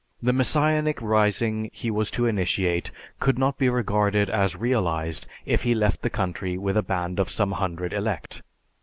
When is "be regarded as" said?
3.59-4.55